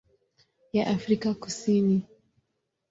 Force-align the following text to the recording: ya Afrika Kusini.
ya 0.73 0.83
Afrika 0.87 1.33
Kusini. 1.33 2.03